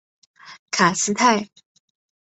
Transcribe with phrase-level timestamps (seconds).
[0.71, 1.47] 卡斯泰。